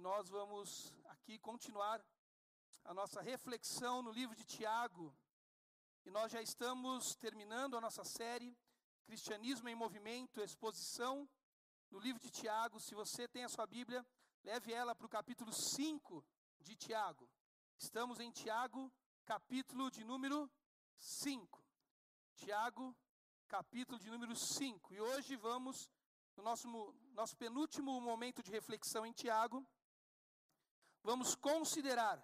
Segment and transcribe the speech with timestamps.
[0.00, 2.02] nós vamos aqui continuar
[2.84, 5.14] a nossa reflexão no livro de Tiago.
[6.06, 8.56] E nós já estamos terminando a nossa série
[9.04, 11.28] Cristianismo em Movimento, exposição
[11.90, 12.80] no livro de Tiago.
[12.80, 14.04] Se você tem a sua Bíblia,
[14.42, 16.24] leve ela para o capítulo 5
[16.60, 17.28] de Tiago.
[17.76, 18.90] Estamos em Tiago,
[19.26, 20.50] capítulo de número
[20.96, 21.62] 5.
[22.36, 22.96] Tiago,
[23.48, 24.94] capítulo de número 5.
[24.94, 25.90] E hoje vamos,
[26.38, 26.66] no nosso,
[27.12, 29.66] nosso penúltimo momento de reflexão em Tiago,
[31.02, 32.22] vamos considerar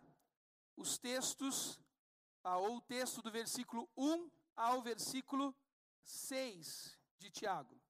[0.77, 1.81] os textos,
[2.45, 5.55] ah, ou o texto do versículo 1 ao versículo
[6.05, 7.81] 6 de Tiago.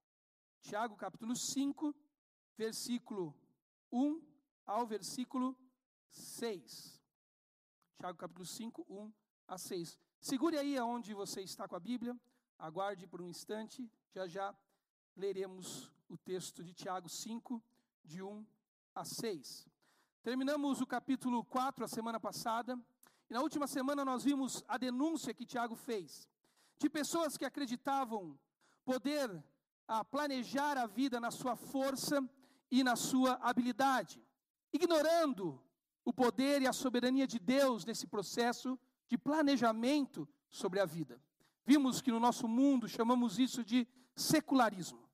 [0.60, 1.94] Tiago, capítulo 5,
[2.56, 3.34] versículo
[3.92, 4.20] 1
[4.64, 5.56] ao versículo
[6.10, 7.00] 6.
[7.98, 9.12] Tiago, capítulo 5, 1
[9.48, 9.98] a 6.
[10.20, 12.18] Segure aí aonde você está com a Bíblia,
[12.58, 14.56] aguarde por um instante, já já
[15.14, 17.62] leremos o texto de Tiago 5,
[18.04, 18.46] de 1
[18.94, 19.68] a 6.
[20.26, 22.76] Terminamos o capítulo 4 a semana passada,
[23.30, 26.28] e na última semana nós vimos a denúncia que Tiago fez
[26.80, 28.36] de pessoas que acreditavam
[28.84, 29.30] poder
[29.86, 32.28] a, ah, planejar a vida na sua força
[32.68, 34.20] e na sua habilidade,
[34.72, 35.62] ignorando
[36.04, 41.22] o poder e a soberania de Deus nesse processo de planejamento sobre a vida.
[41.64, 43.86] Vimos que no nosso mundo chamamos isso de
[44.16, 45.08] secularismo.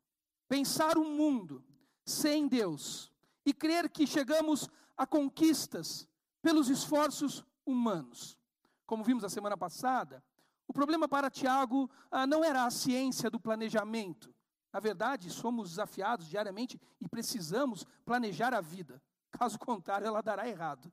[0.48, 1.62] Pensar um mundo
[2.02, 3.12] sem Deus
[3.44, 4.70] e crer que chegamos
[5.02, 6.08] a conquistas
[6.40, 8.38] pelos esforços humanos.
[8.86, 10.22] Como vimos a semana passada,
[10.68, 14.32] o problema para Tiago ah, não era a ciência do planejamento.
[14.72, 19.02] Na verdade, somos desafiados diariamente e precisamos planejar a vida.
[19.32, 20.92] Caso contrário, ela dará errado.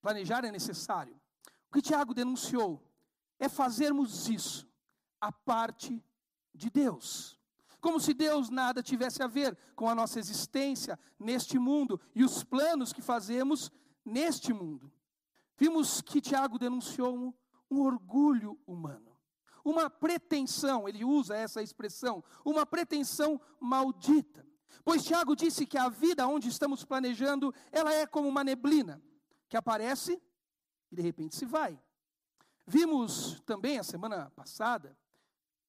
[0.00, 1.20] Planejar é necessário.
[1.68, 2.80] O que Tiago denunciou
[3.40, 4.64] é fazermos isso
[5.20, 6.00] a parte
[6.54, 7.36] de Deus.
[7.84, 12.42] Como se Deus nada tivesse a ver com a nossa existência neste mundo e os
[12.42, 13.70] planos que fazemos
[14.02, 14.90] neste mundo.
[15.54, 17.34] Vimos que Tiago denunciou um,
[17.70, 19.14] um orgulho humano,
[19.62, 24.48] uma pretensão, ele usa essa expressão, uma pretensão maldita.
[24.82, 28.98] Pois Tiago disse que a vida onde estamos planejando, ela é como uma neblina
[29.46, 30.18] que aparece
[30.90, 31.78] e de repente se vai.
[32.66, 34.96] Vimos também a semana passada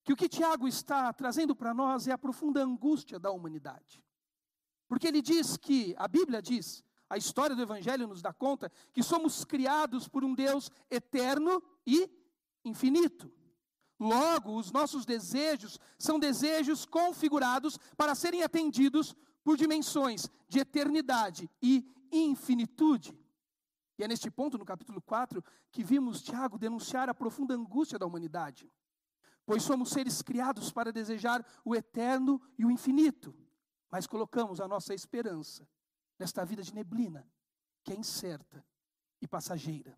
[0.06, 4.04] que o que Tiago está trazendo para nós é a profunda angústia da humanidade.
[4.88, 9.02] Porque ele diz que, a Bíblia diz, a história do Evangelho nos dá conta que
[9.02, 12.08] somos criados por um Deus eterno e
[12.64, 13.32] infinito.
[14.00, 21.84] Logo, os nossos desejos são desejos configurados para serem atendidos por dimensões de eternidade e
[22.12, 23.18] infinitude.
[23.98, 28.06] E é neste ponto, no capítulo 4, que vimos Tiago denunciar a profunda angústia da
[28.06, 28.70] humanidade.
[29.46, 33.36] Pois somos seres criados para desejar o eterno e o infinito,
[33.92, 35.68] mas colocamos a nossa esperança
[36.18, 37.28] nesta vida de neblina,
[37.84, 38.66] que é incerta
[39.22, 39.98] e passageira.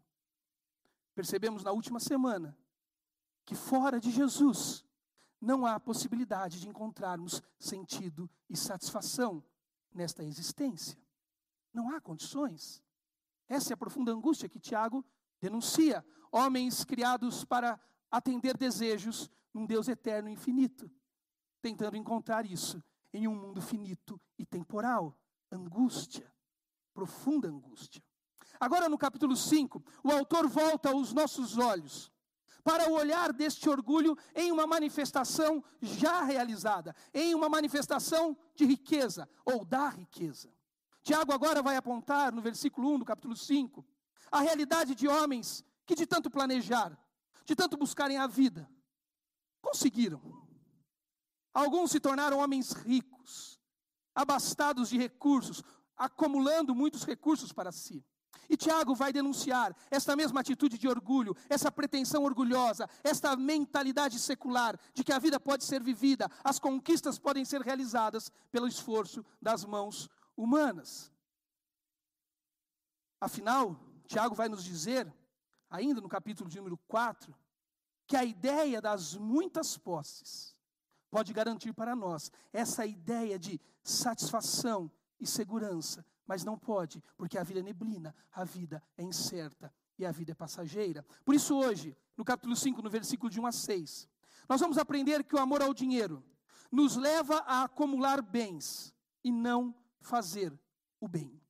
[1.15, 2.57] Percebemos na última semana
[3.45, 4.85] que fora de Jesus
[5.39, 9.43] não há possibilidade de encontrarmos sentido e satisfação
[9.93, 10.99] nesta existência.
[11.73, 12.83] Não há condições.
[13.47, 15.05] Essa é a profunda angústia que Tiago
[15.39, 16.05] denuncia.
[16.31, 17.79] Homens criados para
[18.11, 20.89] atender desejos num Deus eterno e infinito,
[21.61, 25.17] tentando encontrar isso em um mundo finito e temporal
[25.51, 26.31] angústia,
[26.93, 28.03] profunda angústia.
[28.59, 32.11] Agora, no capítulo 5, o autor volta os nossos olhos
[32.63, 39.29] para o olhar deste orgulho em uma manifestação já realizada, em uma manifestação de riqueza
[39.45, 40.51] ou da riqueza.
[41.01, 43.85] Tiago agora vai apontar no versículo 1 do capítulo 5
[44.29, 46.97] a realidade de homens que de tanto planejar,
[47.47, 48.69] de tanto buscarem a vida,
[49.61, 50.21] conseguiram.
[51.53, 53.57] Alguns se tornaram homens ricos,
[54.13, 55.63] abastados de recursos,
[55.95, 58.05] acumulando muitos recursos para si.
[58.49, 64.77] E Tiago vai denunciar esta mesma atitude de orgulho, essa pretensão orgulhosa, esta mentalidade secular
[64.93, 69.63] de que a vida pode ser vivida, as conquistas podem ser realizadas pelo esforço das
[69.63, 71.11] mãos humanas.
[73.21, 75.11] Afinal, Tiago vai nos dizer,
[75.69, 77.35] ainda no capítulo de número 4,
[78.05, 80.55] que a ideia das muitas posses
[81.09, 87.43] pode garantir para nós essa ideia de satisfação e segurança, mas não pode, porque a
[87.43, 91.03] vida é neblina, a vida é incerta e a vida é passageira.
[91.25, 94.09] Por isso, hoje, no capítulo 5, no versículo de 1 a 6,
[94.47, 96.23] nós vamos aprender que o amor ao dinheiro
[96.71, 98.93] nos leva a acumular bens
[99.23, 100.57] e não fazer
[100.99, 101.41] o bem.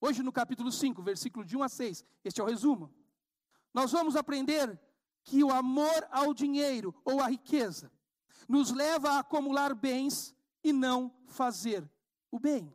[0.00, 2.92] Hoje, no capítulo 5, versículo de 1 a 6, este é o resumo.
[3.72, 4.78] Nós vamos aprender
[5.24, 7.90] que o amor ao dinheiro ou à riqueza
[8.48, 11.88] nos leva a acumular bens e não fazer
[12.30, 12.72] o bem.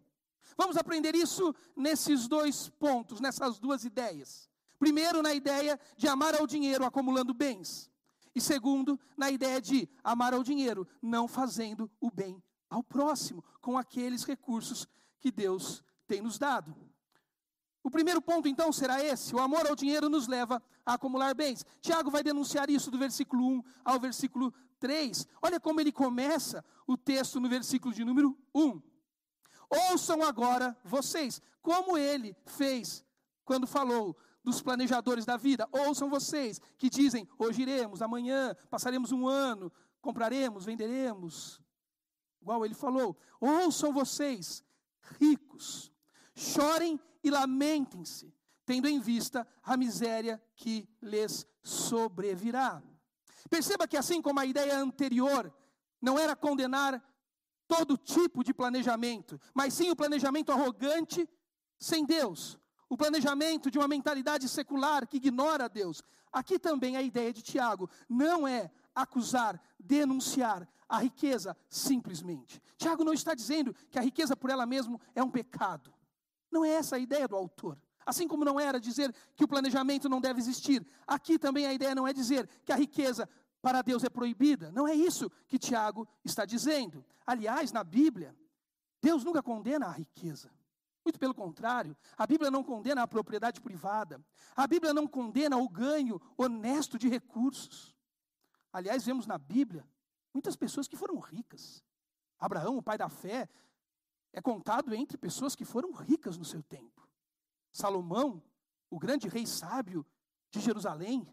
[0.58, 4.50] Vamos aprender isso nesses dois pontos, nessas duas ideias.
[4.80, 7.92] Primeiro, na ideia de amar ao dinheiro acumulando bens.
[8.34, 13.78] E segundo, na ideia de amar ao dinheiro não fazendo o bem ao próximo, com
[13.78, 14.88] aqueles recursos
[15.20, 16.76] que Deus tem nos dado.
[17.88, 21.66] O primeiro ponto, então, será esse: o amor ao dinheiro nos leva a acumular bens.
[21.80, 25.26] Tiago vai denunciar isso do versículo 1 ao versículo 3.
[25.42, 28.82] Olha como ele começa o texto no versículo de número 1.
[29.90, 33.06] Ouçam agora vocês, como ele fez
[33.46, 35.66] quando falou dos planejadores da vida.
[35.72, 41.62] Ouçam vocês que dizem: hoje iremos, amanhã passaremos um ano, compraremos, venderemos.
[42.42, 43.18] Igual ele falou.
[43.40, 44.62] Ouçam vocês,
[45.22, 45.90] ricos,
[46.38, 48.32] chorem e lamentem-se,
[48.64, 52.82] tendo em vista a miséria que lhes sobrevirá.
[53.50, 55.54] Perceba que, assim como a ideia anterior
[56.00, 57.04] não era condenar
[57.68, 61.28] todo tipo de planejamento, mas sim o planejamento arrogante
[61.80, 66.04] sem Deus, o planejamento de uma mentalidade secular que ignora Deus.
[66.32, 72.62] Aqui também a ideia de Tiago não é acusar, denunciar a riqueza simplesmente.
[72.78, 75.97] Tiago não está dizendo que a riqueza por ela mesma é um pecado.
[76.52, 77.78] Não é essa a ideia do autor.
[78.06, 81.94] Assim como não era dizer que o planejamento não deve existir, aqui também a ideia
[81.94, 83.28] não é dizer que a riqueza
[83.62, 84.72] para Deus é proibida.
[84.72, 87.06] Não é isso que Tiago está dizendo.
[87.26, 88.34] Aliás, na Bíblia,
[89.02, 90.50] Deus nunca condena a riqueza.
[91.04, 94.22] Muito pelo contrário, a Bíblia não condena a propriedade privada.
[94.56, 97.96] A Bíblia não condena o ganho honesto de recursos.
[98.72, 99.88] Aliás, vemos na Bíblia
[100.34, 101.84] muitas pessoas que foram ricas.
[102.40, 103.50] Abraão, o pai da fé,
[104.38, 107.10] é contado entre pessoas que foram ricas no seu tempo.
[107.74, 108.44] Salomão,
[108.88, 110.06] o grande rei sábio
[110.52, 111.28] de Jerusalém,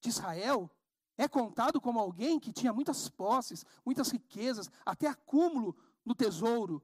[0.00, 0.70] de Israel,
[1.18, 6.80] é contado como alguém que tinha muitas posses, muitas riquezas, até acúmulo no tesouro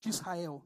[0.00, 0.64] de Israel.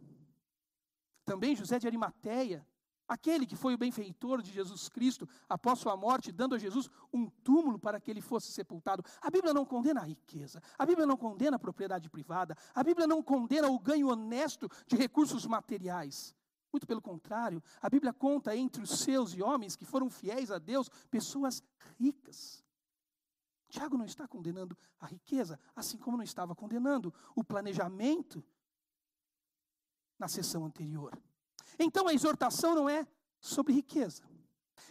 [1.25, 2.65] Também José de Arimateia,
[3.07, 7.29] aquele que foi o benfeitor de Jesus Cristo após sua morte, dando a Jesus um
[7.29, 9.03] túmulo para que ele fosse sepultado.
[9.21, 13.07] A Bíblia não condena a riqueza, a Bíblia não condena a propriedade privada, a Bíblia
[13.07, 16.35] não condena o ganho honesto de recursos materiais.
[16.73, 20.59] Muito pelo contrário, a Bíblia conta entre os seus e homens que foram fiéis a
[20.59, 21.63] Deus pessoas
[21.99, 22.65] ricas.
[23.69, 28.45] Tiago não está condenando a riqueza, assim como não estava condenando o planejamento
[30.19, 31.17] na sessão anterior.
[31.79, 33.07] Então a exortação não é
[33.41, 34.23] sobre riqueza.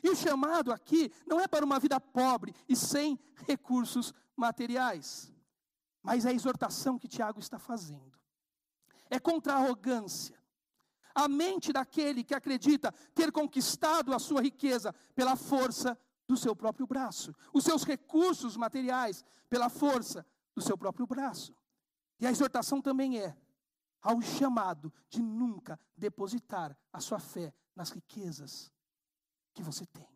[0.01, 5.31] E o chamado aqui não é para uma vida pobre e sem recursos materiais.
[6.01, 8.11] Mas a exortação que Tiago está fazendo
[9.09, 10.37] é contra a arrogância.
[11.15, 15.97] A mente daquele que acredita ter conquistado a sua riqueza pela força
[16.27, 20.25] do seu próprio braço, os seus recursos materiais pela força
[20.55, 21.55] do seu próprio braço.
[22.19, 23.37] E a exortação também é
[24.03, 28.71] ao chamado de nunca depositar a sua fé nas riquezas
[29.53, 30.07] que você tem.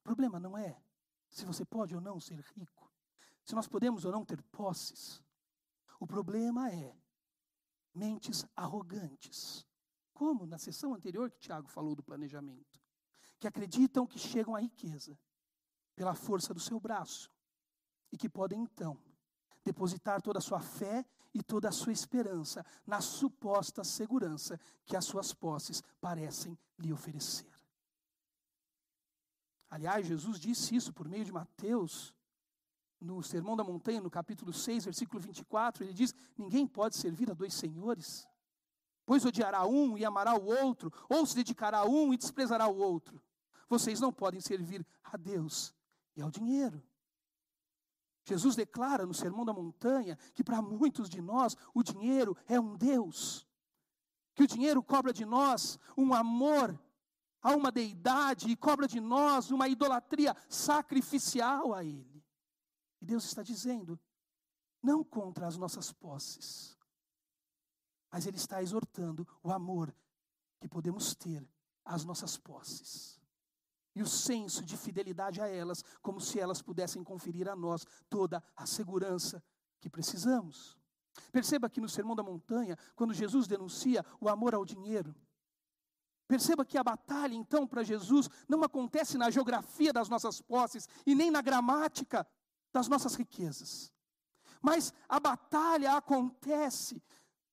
[0.00, 0.80] O problema não é
[1.30, 2.92] se você pode ou não ser rico,
[3.42, 5.22] se nós podemos ou não ter posses.
[5.98, 6.94] O problema é
[7.94, 9.66] mentes arrogantes,
[10.12, 12.80] como na sessão anterior que Tiago falou do planejamento,
[13.40, 15.18] que acreditam que chegam à riqueza
[15.96, 17.30] pela força do seu braço
[18.10, 19.00] e que podem então
[19.64, 21.04] depositar toda a sua fé
[21.34, 27.50] e toda a sua esperança na suposta segurança que as suas posses parecem lhe oferecer.
[29.70, 32.14] Aliás, Jesus disse isso por meio de Mateus,
[33.00, 37.34] no Sermão da Montanha, no capítulo 6, versículo 24, ele diz: Ninguém pode servir a
[37.34, 38.28] dois senhores,
[39.04, 42.76] pois odiará um e amará o outro, ou se dedicará a um e desprezará o
[42.76, 43.20] outro.
[43.68, 45.74] Vocês não podem servir a Deus
[46.14, 46.82] e ao dinheiro.
[48.24, 52.76] Jesus declara no Sermão da Montanha que para muitos de nós o dinheiro é um
[52.76, 53.46] Deus,
[54.34, 56.78] que o dinheiro cobra de nós um amor
[57.42, 62.24] a uma deidade e cobra de nós uma idolatria sacrificial a Ele.
[63.00, 63.98] E Deus está dizendo,
[64.80, 66.78] não contra as nossas posses,
[68.10, 69.94] mas Ele está exortando o amor
[70.60, 71.48] que podemos ter
[71.84, 73.21] às nossas posses
[73.94, 78.42] e o senso de fidelidade a elas, como se elas pudessem conferir a nós toda
[78.56, 79.42] a segurança
[79.80, 80.78] que precisamos.
[81.30, 85.14] Perceba que no Sermão da Montanha, quando Jesus denuncia o amor ao dinheiro,
[86.26, 91.14] perceba que a batalha, então, para Jesus não acontece na geografia das nossas posses e
[91.14, 92.26] nem na gramática
[92.72, 93.92] das nossas riquezas,
[94.62, 97.02] mas a batalha acontece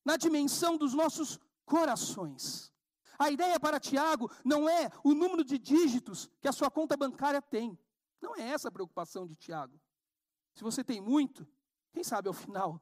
[0.06, 2.72] na dimensão dos nossos corações.
[3.20, 7.42] A ideia para Tiago não é o número de dígitos que a sua conta bancária
[7.42, 7.78] tem.
[8.22, 9.78] Não é essa a preocupação de Tiago.
[10.56, 11.46] Se você tem muito,
[11.92, 12.82] quem sabe ao final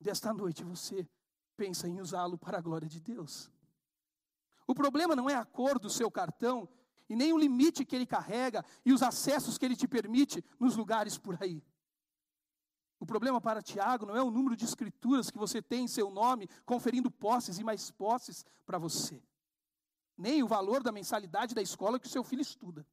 [0.00, 1.06] desta noite você
[1.54, 3.50] pensa em usá-lo para a glória de Deus.
[4.66, 6.66] O problema não é a cor do seu cartão
[7.06, 10.76] e nem o limite que ele carrega e os acessos que ele te permite nos
[10.76, 11.62] lugares por aí.
[12.98, 16.08] O problema para Tiago não é o número de escrituras que você tem em seu
[16.08, 19.22] nome, conferindo posses e mais posses para você,
[20.22, 22.86] nem o valor da mensalidade da escola que o seu filho estuda.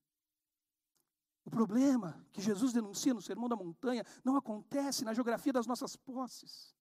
[1.46, 5.96] O problema que Jesus denuncia no Sermão da Montanha não acontece na geografia das nossas
[5.96, 6.76] posses,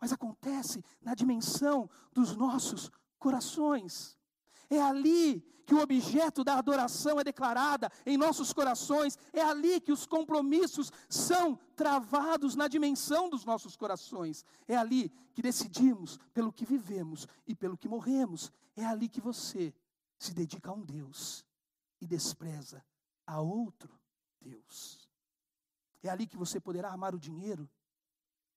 [0.00, 2.88] mas acontece na dimensão dos nossos
[3.18, 4.16] corações.
[4.70, 9.92] É ali que o objeto da adoração é declarada em nossos corações, é ali que
[9.92, 16.64] os compromissos são travados na dimensão dos nossos corações, é ali que decidimos pelo que
[16.64, 18.50] vivemos e pelo que morremos,
[18.80, 19.74] é ali que você
[20.18, 21.44] se dedica a um Deus
[22.00, 22.84] e despreza
[23.26, 23.98] a outro
[24.40, 25.08] Deus.
[26.02, 27.68] É ali que você poderá amar o dinheiro,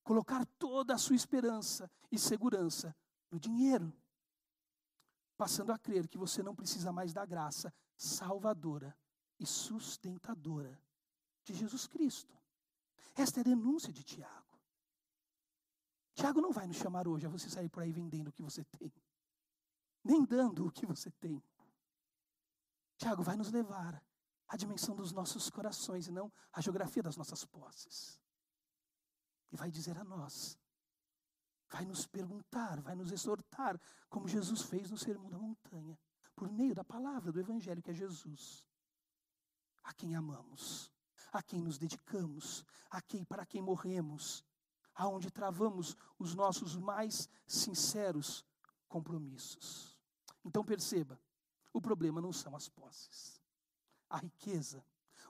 [0.03, 2.95] colocar toda a sua esperança e segurança
[3.31, 3.93] no dinheiro
[5.41, 8.95] passando a crer que você não precisa mais da graça salvadora
[9.39, 10.79] e sustentadora
[11.43, 12.37] de Jesus Cristo.
[13.15, 14.61] Esta é a denúncia de Tiago.
[16.13, 18.63] Tiago não vai nos chamar hoje a você sair por aí vendendo o que você
[18.65, 18.93] tem,
[20.03, 21.43] nem dando o que você tem.
[22.97, 24.03] Tiago vai nos levar
[24.47, 28.19] à dimensão dos nossos corações e não à geografia das nossas posses.
[29.51, 30.57] E vai dizer a nós
[31.71, 33.79] vai nos perguntar, vai nos exortar,
[34.09, 35.97] como Jesus fez no Sermão da Montanha,
[36.35, 38.65] por meio da palavra do Evangelho que é Jesus.
[39.83, 40.91] A quem amamos,
[41.31, 44.43] a quem nos dedicamos, a quem para quem morremos,
[44.93, 48.45] aonde travamos os nossos mais sinceros
[48.87, 49.90] compromissos.
[50.43, 51.19] Então perceba,
[51.73, 53.41] o problema não são as posses,
[54.09, 54.83] a riqueza,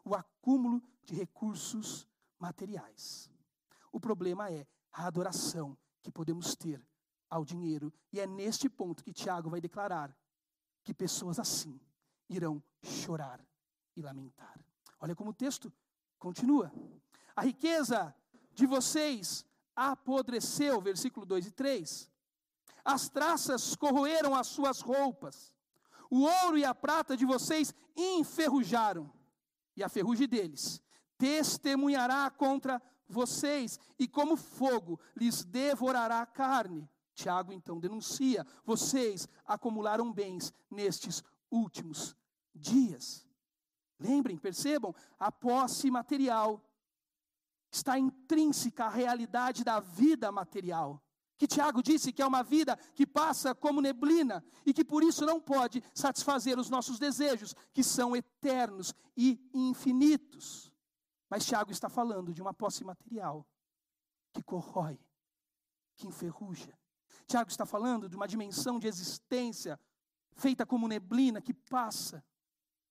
[0.04, 2.08] o acúmulo de recursos
[2.40, 3.30] materiais.
[3.92, 6.84] O problema é a adoração que podemos ter
[7.30, 7.94] ao dinheiro.
[8.12, 10.16] E é neste ponto que Tiago vai declarar
[10.84, 11.80] que pessoas assim
[12.28, 13.46] irão chorar
[13.96, 14.60] e lamentar.
[15.00, 15.72] Olha como o texto
[16.20, 16.72] continua.
[17.36, 18.14] A riqueza
[18.54, 22.11] de vocês apodreceu, versículo 2 e 3.
[22.84, 25.54] As traças corroeram as suas roupas.
[26.10, 29.12] O ouro e a prata de vocês enferrujaram.
[29.76, 30.82] E a ferrugem deles
[31.18, 36.90] testemunhará contra vocês, e como fogo lhes devorará a carne.
[37.14, 42.16] Tiago então denuncia: vocês acumularam bens nestes últimos
[42.56, 43.28] dias.
[44.00, 46.60] Lembrem, percebam, a posse material
[47.72, 51.02] está intrínseca à realidade da vida material.
[51.42, 55.26] Que Tiago disse que é uma vida que passa como neblina e que por isso
[55.26, 60.72] não pode satisfazer os nossos desejos, que são eternos e infinitos.
[61.28, 63.44] Mas Tiago está falando de uma posse material
[64.32, 65.00] que corrói,
[65.96, 66.78] que enferruja.
[67.26, 69.80] Tiago está falando de uma dimensão de existência
[70.34, 72.24] feita como neblina que passa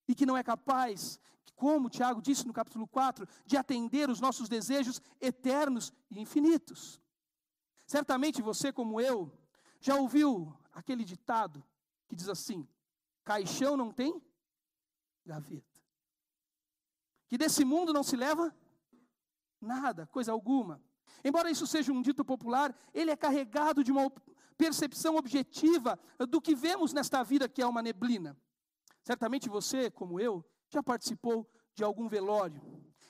[0.09, 1.21] e que não é capaz,
[1.55, 7.01] como Tiago disse no capítulo 4, de atender os nossos desejos eternos e infinitos.
[7.95, 9.17] Certamente você, como eu,
[9.81, 11.59] já ouviu aquele ditado
[12.07, 12.69] que diz assim:
[13.25, 14.23] caixão não tem
[15.27, 15.71] gaveta
[17.31, 18.55] que desse mundo não se leva
[19.61, 20.83] nada, coisa alguma.
[21.25, 24.13] Embora isso seja um dito popular, ele é carregado de uma
[24.57, 28.37] percepção objetiva do que vemos nesta vida que é uma neblina.
[29.05, 32.61] Certamente você, como eu, já participou de algum velório.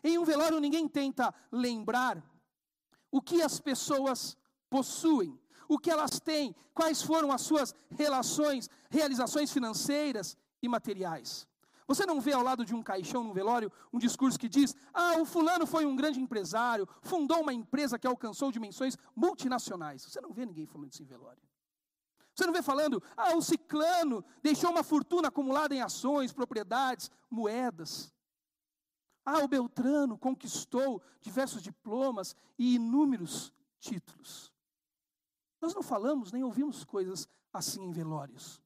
[0.03, 2.23] Em um velório ninguém tenta lembrar
[3.11, 4.39] o que as pessoas
[4.71, 11.47] possuem, o que elas têm, quais foram as suas relações, realizações financeiras e materiais.
[11.87, 15.17] Você não vê ao lado de um caixão no velório um discurso que diz: ah,
[15.21, 20.03] o fulano foi um grande empresário, fundou uma empresa que alcançou dimensões multinacionais.
[20.03, 21.43] Você não vê ninguém falando isso em velório.
[22.33, 28.13] Você não vê falando, ah, o ciclano deixou uma fortuna acumulada em ações, propriedades, moedas.
[29.25, 34.50] Ah, o Beltrano conquistou diversos diplomas e inúmeros títulos.
[35.61, 38.63] Nós não falamos nem ouvimos coisas assim em velórios.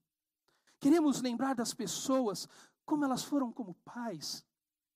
[0.78, 2.48] Queremos lembrar das pessoas
[2.84, 4.44] como elas foram como pais,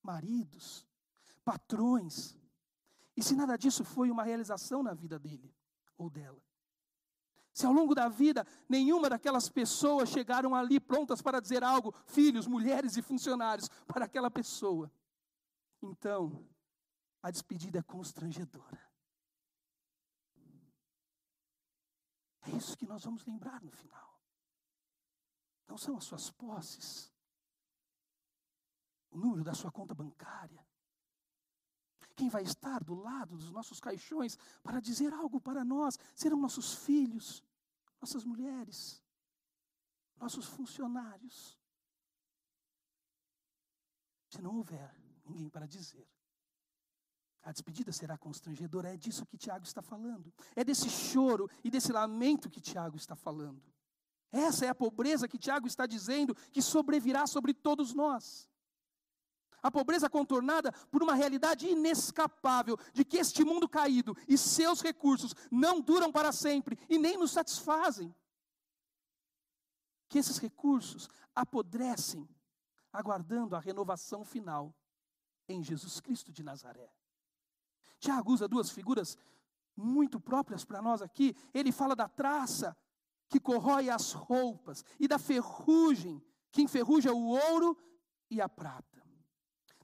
[0.02, 0.86] maridos,
[1.44, 2.36] patrões.
[3.16, 5.54] E se nada disso foi uma realização na vida dele
[5.96, 6.40] ou dela.
[7.52, 12.46] Se ao longo da vida nenhuma daquelas pessoas chegaram ali prontas para dizer algo, filhos,
[12.46, 14.92] mulheres e funcionários, para aquela pessoa,
[15.82, 16.46] então
[17.20, 18.87] a despedida é constrangedora.
[22.58, 24.20] É isso que nós vamos lembrar no final.
[25.68, 27.12] Não são as suas posses,
[29.10, 30.66] o número da sua conta bancária.
[32.16, 36.74] quem vai estar do lado dos nossos caixões para dizer algo para nós serão nossos
[36.74, 37.44] filhos,
[38.00, 39.00] nossas mulheres,
[40.16, 41.56] nossos funcionários.
[44.30, 44.92] Se não houver
[45.24, 46.08] ninguém para dizer,
[47.42, 48.92] a despedida será constrangedora.
[48.92, 50.32] É disso que Tiago está falando.
[50.54, 53.62] É desse choro e desse lamento que Tiago está falando.
[54.30, 58.48] Essa é a pobreza que Tiago está dizendo que sobrevirá sobre todos nós.
[59.62, 65.34] A pobreza contornada por uma realidade inescapável de que este mundo caído e seus recursos
[65.50, 68.14] não duram para sempre e nem nos satisfazem.
[70.08, 72.28] Que esses recursos apodrecem,
[72.92, 74.74] aguardando a renovação final
[75.48, 76.97] em Jesus Cristo de Nazaré.
[77.98, 79.16] Tiago usa duas figuras
[79.76, 81.36] muito próprias para nós aqui.
[81.54, 82.76] Ele fala da traça
[83.28, 87.76] que corrói as roupas e da ferrugem que enferruja o ouro
[88.30, 89.02] e a prata.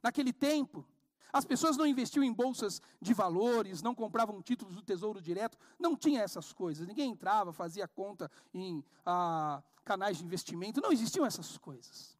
[0.02, 0.86] Naquele tempo,
[1.32, 5.96] as pessoas não investiam em bolsas de valores, não compravam títulos do tesouro direto, não
[5.96, 6.86] tinha essas coisas.
[6.86, 12.16] Ninguém entrava, fazia conta em ah, canais de investimento, não existiam essas coisas.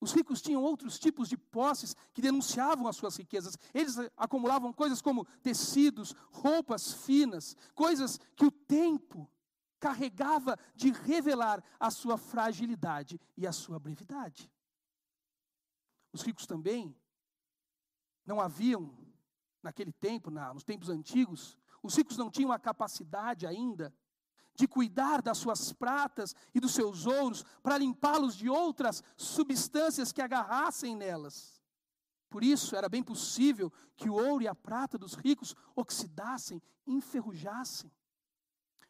[0.00, 3.58] Os ricos tinham outros tipos de posses que denunciavam as suas riquezas.
[3.74, 9.30] Eles acumulavam coisas como tecidos, roupas finas, coisas que o tempo
[9.78, 14.50] carregava de revelar a sua fragilidade e a sua brevidade.
[16.12, 16.96] Os ricos também
[18.24, 18.96] não haviam,
[19.62, 23.94] naquele tempo, na, nos tempos antigos, os ricos não tinham a capacidade ainda
[24.60, 30.20] de cuidar das suas pratas e dos seus ouros para limpá-los de outras substâncias que
[30.20, 31.62] agarrassem nelas.
[32.28, 37.90] Por isso, era bem possível que o ouro e a prata dos ricos oxidassem, enferrujassem.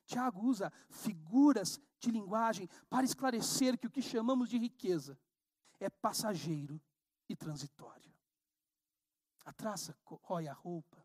[0.04, 5.16] Tiago usa figuras de linguagem para esclarecer que o que chamamos de riqueza
[5.78, 6.80] é passageiro
[7.28, 8.12] e transitório.
[9.44, 10.98] A traça rói a roupa,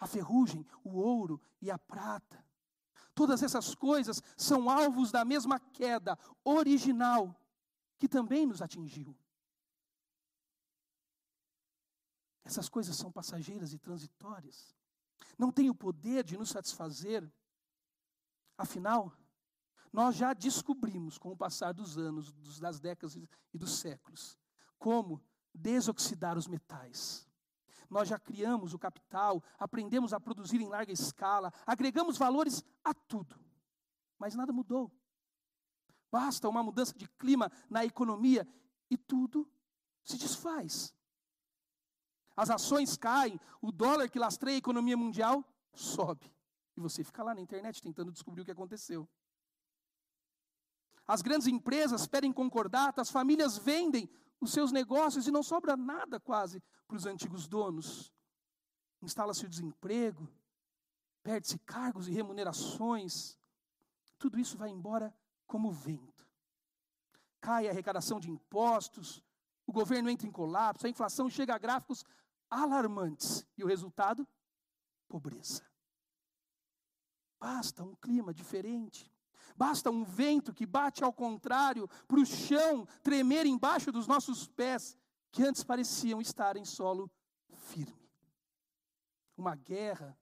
[0.00, 2.44] a ferrugem, o ouro e a prata.
[3.20, 7.38] Todas essas coisas são alvos da mesma queda original
[7.98, 9.14] que também nos atingiu.
[12.42, 14.74] Essas coisas são passageiras e transitórias.
[15.36, 17.30] Não têm o poder de nos satisfazer.
[18.56, 19.12] Afinal,
[19.92, 23.16] nós já descobrimos com o passar dos anos, das décadas
[23.52, 24.38] e dos séculos,
[24.78, 25.22] como
[25.54, 27.29] desoxidar os metais.
[27.90, 33.38] Nós já criamos o capital, aprendemos a produzir em larga escala, agregamos valores a tudo,
[34.16, 34.90] mas nada mudou.
[36.10, 38.46] Basta uma mudança de clima na economia
[38.88, 39.50] e tudo
[40.04, 40.94] se desfaz.
[42.36, 46.32] As ações caem, o dólar que lastreia a economia mundial sobe.
[46.76, 49.08] E você fica lá na internet tentando descobrir o que aconteceu.
[51.06, 54.08] As grandes empresas pedem concordata, as famílias vendem
[54.40, 58.12] os seus negócios e não sobra nada quase para os antigos donos.
[59.02, 60.28] Instala-se o desemprego,
[61.22, 63.38] perde-se cargos e remunerações.
[64.18, 65.14] Tudo isso vai embora
[65.46, 66.26] como vento.
[67.40, 69.22] Cai a arrecadação de impostos,
[69.66, 72.04] o governo entra em colapso, a inflação chega a gráficos
[72.50, 73.46] alarmantes.
[73.56, 74.26] E o resultado?
[75.08, 75.64] Pobreza.
[77.38, 79.10] Basta um clima diferente.
[79.60, 84.96] Basta um vento que bate ao contrário para o chão tremer embaixo dos nossos pés,
[85.30, 87.10] que antes pareciam estar em solo
[87.68, 88.10] firme.
[89.36, 90.18] Uma guerra,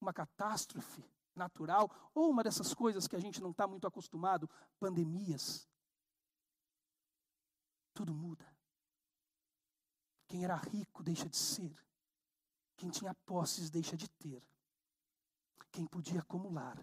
[0.00, 4.48] uma catástrofe natural, ou uma dessas coisas que a gente não está muito acostumado,
[4.78, 5.68] pandemias.
[7.92, 8.46] Tudo muda.
[10.28, 11.76] Quem era rico deixa de ser.
[12.76, 14.40] Quem tinha posses deixa de ter.
[15.72, 16.78] Quem podia acumular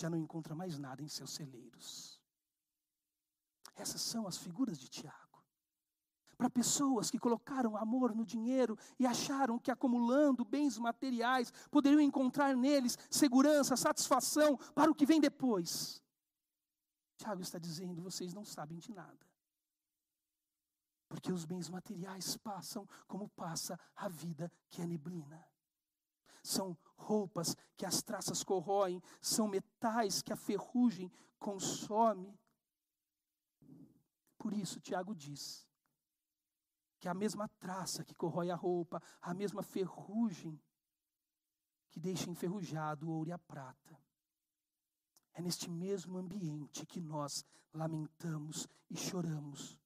[0.00, 2.20] já não encontra mais nada em seus celeiros.
[3.76, 5.18] Essas são as figuras de Tiago.
[6.36, 12.56] Para pessoas que colocaram amor no dinheiro e acharam que acumulando bens materiais poderiam encontrar
[12.56, 16.02] neles segurança, satisfação para o que vem depois.
[17.18, 19.26] Tiago está dizendo: vocês não sabem de nada.
[21.10, 25.46] Porque os bens materiais passam como passa a vida que é neblina
[26.42, 32.38] são roupas que as traças corroem, são metais que a ferrugem consome.
[34.38, 35.66] Por isso, Tiago diz
[36.98, 40.60] que a mesma traça que corrói a roupa, a mesma ferrugem
[41.90, 43.98] que deixa enferrujado o ouro e a prata.
[45.32, 49.78] É neste mesmo ambiente que nós lamentamos e choramos,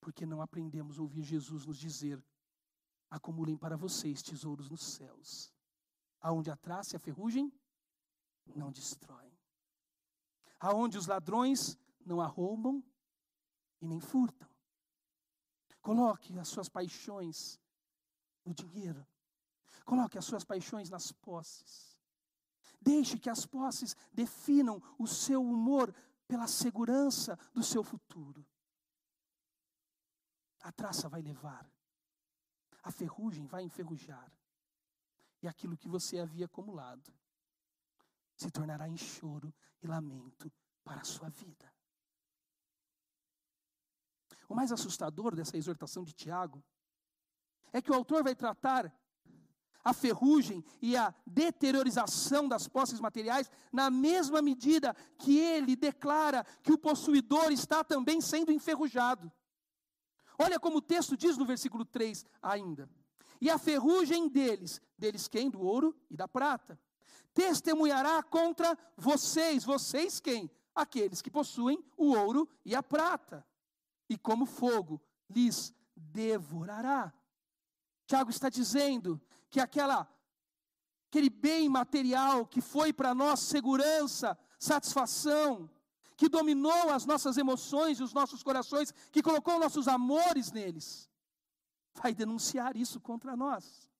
[0.00, 2.22] porque não aprendemos a ouvir Jesus nos dizer:
[3.10, 5.55] acumulem para vocês tesouros nos céus
[6.20, 7.52] aonde a traça e a ferrugem
[8.54, 9.32] não destroem.
[10.58, 12.82] Aonde os ladrões não arrombam
[13.80, 14.48] e nem furtam.
[15.80, 17.60] Coloque as suas paixões
[18.44, 19.06] no dinheiro.
[19.84, 21.96] Coloque as suas paixões nas posses.
[22.80, 25.94] Deixe que as posses definam o seu humor
[26.26, 28.44] pela segurança do seu futuro.
[30.60, 31.70] A traça vai levar,
[32.82, 34.32] a ferrugem vai enferrujar,
[35.46, 37.14] e aquilo que você havia acumulado
[38.36, 41.72] se tornará em choro e lamento para a sua vida.
[44.48, 46.62] O mais assustador dessa exortação de Tiago
[47.72, 48.92] é que o autor vai tratar
[49.84, 56.72] a ferrugem e a deteriorização das posses materiais na mesma medida que ele declara que
[56.72, 59.32] o possuidor está também sendo enferrujado.
[60.36, 62.90] Olha como o texto diz no versículo 3 ainda.
[63.40, 65.50] E a ferrugem deles, deles quem?
[65.50, 66.78] Do ouro e da prata,
[67.34, 69.64] testemunhará contra vocês.
[69.64, 70.50] Vocês quem?
[70.74, 73.46] Aqueles que possuem o ouro e a prata.
[74.08, 77.12] E como fogo lhes devorará.
[78.06, 79.20] Tiago está dizendo
[79.50, 80.08] que aquela
[81.08, 85.70] aquele bem material que foi para nós segurança, satisfação,
[86.16, 91.08] que dominou as nossas emoções e os nossos corações, que colocou nossos amores neles,
[92.00, 93.90] vai denunciar isso contra nós.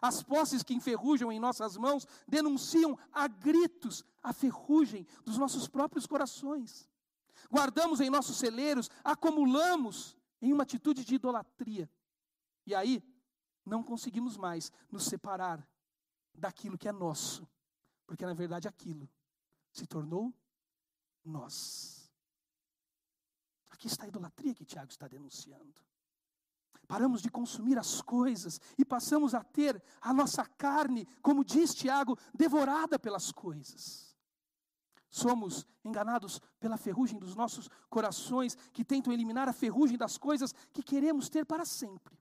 [0.00, 6.06] As posses que enferrujam em nossas mãos denunciam a gritos a ferrugem dos nossos próprios
[6.06, 6.88] corações.
[7.50, 11.90] Guardamos em nossos celeiros, acumulamos em uma atitude de idolatria.
[12.66, 13.02] E aí,
[13.64, 15.66] não conseguimos mais nos separar
[16.34, 17.46] daquilo que é nosso,
[18.06, 19.08] porque na verdade aquilo
[19.72, 20.32] se tornou
[21.24, 22.10] nós.
[23.68, 25.80] Aqui está a idolatria que Tiago está denunciando.
[26.90, 32.18] Paramos de consumir as coisas e passamos a ter a nossa carne, como diz Tiago,
[32.34, 34.16] devorada pelas coisas.
[35.08, 40.82] Somos enganados pela ferrugem dos nossos corações, que tentam eliminar a ferrugem das coisas que
[40.82, 42.20] queremos ter para sempre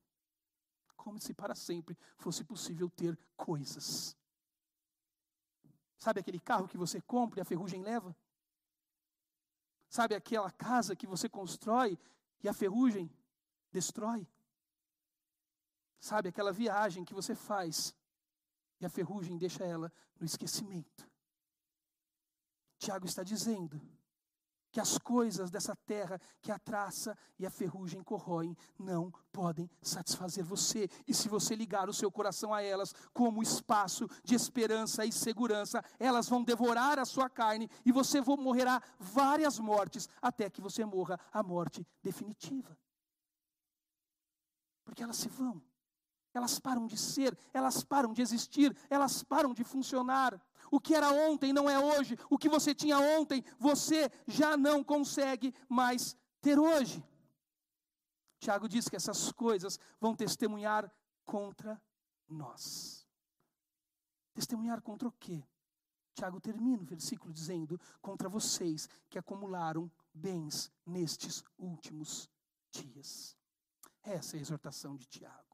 [0.99, 4.15] como se para sempre fosse possível ter coisas.
[5.97, 8.15] Sabe aquele carro que você compra e a ferrugem leva?
[9.89, 11.97] Sabe aquela casa que você constrói
[12.43, 13.09] e a ferrugem
[13.71, 14.27] destrói?
[15.99, 17.93] Sabe aquela viagem que você faz
[18.79, 21.09] e a ferrugem deixa ela no esquecimento?
[22.77, 23.79] Tiago está dizendo
[24.71, 30.43] que as coisas dessa terra que a traça e a ferrugem corroem não podem satisfazer
[30.43, 30.87] você.
[31.07, 35.83] E se você ligar o seu coração a elas como espaço de esperança e segurança,
[35.99, 41.19] elas vão devorar a sua carne e você morrerá várias mortes até que você morra
[41.33, 42.77] a morte definitiva.
[44.83, 45.61] Porque elas se vão.
[46.33, 50.39] Elas param de ser, elas param de existir, elas param de funcionar.
[50.71, 52.17] O que era ontem não é hoje.
[52.29, 57.03] O que você tinha ontem, você já não consegue mais ter hoje.
[58.39, 60.91] Tiago diz que essas coisas vão testemunhar
[61.25, 61.81] contra
[62.27, 63.05] nós.
[64.33, 65.43] Testemunhar contra o quê?
[66.13, 72.29] Tiago termina o versículo dizendo: contra vocês que acumularam bens nestes últimos
[72.71, 73.37] dias.
[74.03, 75.48] Essa é a exortação de Tiago.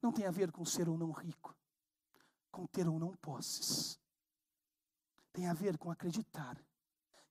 [0.00, 1.56] Não tem a ver com ser ou não rico
[2.58, 4.00] com ter ou não posses.
[5.32, 6.60] Tem a ver com acreditar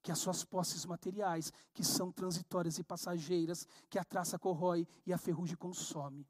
[0.01, 5.11] que as suas posses materiais, que são transitórias e passageiras, que a traça corrói e
[5.11, 6.25] a ferrugem consome,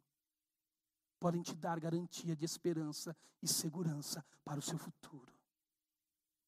[1.19, 5.32] podem te dar garantia de esperança e segurança para o seu futuro.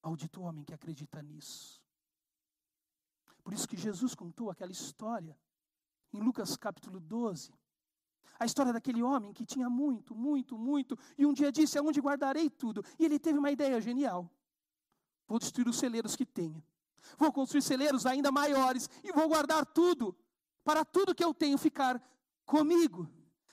[0.01, 1.83] Maldito homem que acredita nisso.
[3.43, 5.37] Por isso que Jesus contou aquela história
[6.11, 7.53] em Lucas capítulo 12,
[8.39, 12.49] a história daquele homem que tinha muito, muito, muito, e um dia disse: Aonde guardarei
[12.49, 12.83] tudo?
[12.97, 14.31] E ele teve uma ideia genial:
[15.27, 16.63] Vou destruir os celeiros que tenho,
[17.17, 20.15] vou construir celeiros ainda maiores, e vou guardar tudo,
[20.63, 22.01] para tudo que eu tenho ficar
[22.45, 23.09] comigo.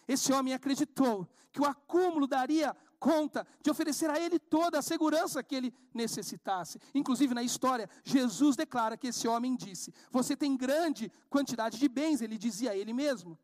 [0.07, 5.43] Esse homem acreditou que o acúmulo daria conta de oferecer a ele toda a segurança
[5.43, 6.79] que ele necessitasse.
[6.95, 12.21] Inclusive na história, Jesus declara que esse homem disse: Você tem grande quantidade de bens,
[12.21, 13.37] ele dizia a ele mesmo.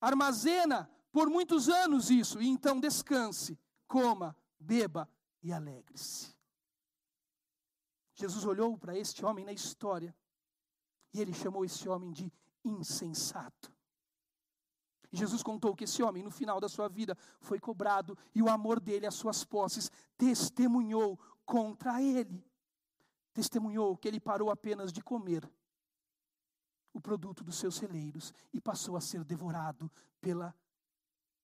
[0.00, 5.08] Armazena por muitos anos isso, e então descanse, coma, beba
[5.42, 6.36] e alegre-se.
[8.14, 10.14] Jesus olhou para este homem na história
[11.12, 12.32] e ele chamou esse homem de
[12.64, 13.72] insensato.
[15.10, 18.78] Jesus contou que esse homem, no final da sua vida, foi cobrado e o amor
[18.78, 22.44] dele às suas posses testemunhou contra ele.
[23.32, 25.48] Testemunhou que ele parou apenas de comer
[26.92, 30.54] o produto dos seus celeiros e passou a ser devorado pela,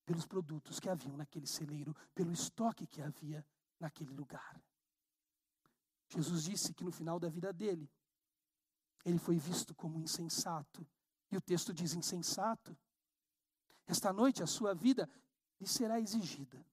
[0.04, 3.44] pelos produtos que haviam naquele celeiro, pelo estoque que havia
[3.78, 4.60] naquele lugar.
[6.08, 7.90] Jesus disse que no final da vida dele,
[9.04, 10.86] ele foi visto como insensato.
[11.30, 12.76] E o texto diz insensato.
[13.86, 15.08] Esta noite a sua vida
[15.60, 16.64] lhe será exigida.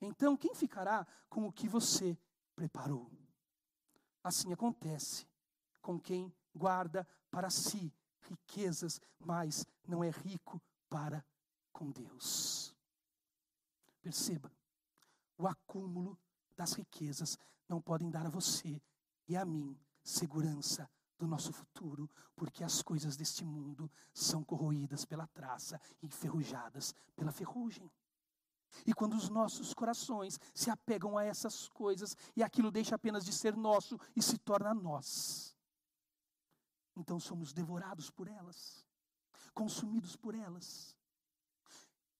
[0.00, 2.18] Então, quem ficará com o que você
[2.54, 3.10] preparou?
[4.22, 5.26] Assim acontece
[5.80, 11.24] com quem guarda para si riquezas, mas não é rico para
[11.72, 12.74] com Deus.
[14.00, 14.52] Perceba,
[15.38, 16.18] o acúmulo
[16.56, 17.38] das riquezas
[17.68, 18.80] não podem dar a você
[19.28, 25.26] e a mim segurança do nosso futuro, porque as coisas deste mundo são corroídas pela
[25.28, 27.90] traça e enferrujadas pela ferrugem.
[28.86, 33.32] E quando os nossos corações se apegam a essas coisas e aquilo deixa apenas de
[33.32, 35.54] ser nosso e se torna nós,
[36.96, 38.86] então somos devorados por elas,
[39.54, 40.96] consumidos por elas.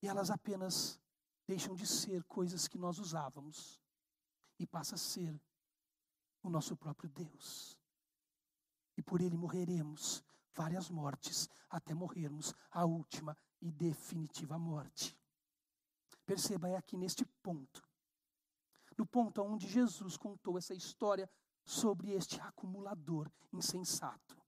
[0.00, 1.00] E elas apenas
[1.46, 3.80] deixam de ser coisas que nós usávamos
[4.58, 5.40] e passa a ser
[6.42, 7.78] o nosso próprio Deus.
[8.96, 10.22] E por ele morreremos
[10.54, 15.16] várias mortes até morrermos a última e definitiva morte.
[16.26, 17.82] Perceba, é aqui neste ponto,
[18.96, 21.30] no ponto onde Jesus contou essa história
[21.64, 24.41] sobre este acumulador insensato.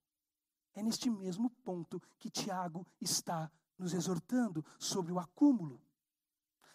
[0.74, 5.80] É neste mesmo ponto que Tiago está nos exortando sobre o acúmulo.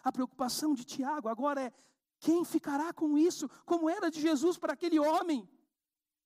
[0.04, 1.74] A preocupação de Tiago agora é:
[2.20, 5.48] quem ficará com isso, como era de Jesus para aquele homem?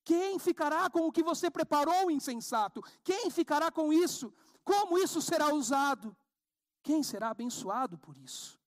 [0.04, 2.84] Quem ficará com o que você preparou, insensato?
[3.04, 4.34] Quem ficará com isso?
[4.64, 6.16] Como isso será usado?
[6.82, 8.60] Quem será abençoado por isso?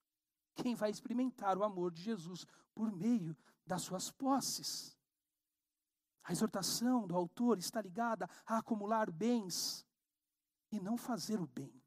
[0.55, 4.96] Quem vai experimentar o amor de Jesus por meio das suas posses?
[6.27, 9.87] A exortação do autor está ligada a acumular bens
[10.73, 11.81] e não fazer o bem.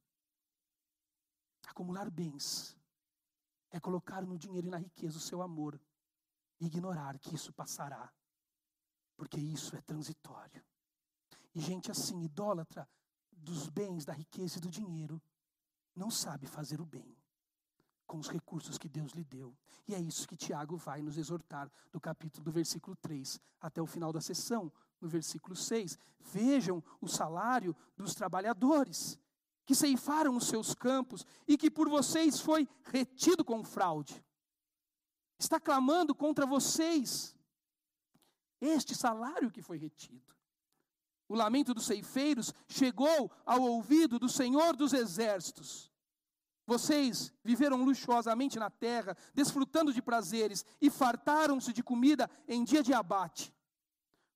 [1.67, 2.78] Acumular bens
[3.69, 5.78] é colocar no dinheiro e na riqueza o seu amor
[6.58, 8.13] e ignorar que isso passará,
[9.17, 10.65] porque isso é transitório.
[11.54, 12.89] E gente assim, idólatra
[13.30, 15.21] dos bens, da riqueza e do dinheiro,
[15.93, 17.18] não sabe fazer o bem
[18.10, 19.56] com os recursos que Deus lhe deu.
[19.88, 23.86] E é isso que Tiago vai nos exortar do capítulo do versículo 3 até o
[23.86, 25.95] final da sessão, no versículo 6.
[26.19, 29.19] Vejam o salário dos trabalhadores
[29.63, 34.26] que ceifaram os seus campos e que por vocês foi retido com fraude.
[35.38, 37.38] Está clamando contra vocês
[38.60, 40.36] este salário que foi retido.
[41.28, 45.91] O lamento dos ceifeiros chegou ao ouvido do Senhor dos Exércitos.
[46.69, 52.93] Vocês viveram luxuosamente na terra, desfrutando de prazeres e fartaram-se de comida em dia de
[52.93, 53.51] abate.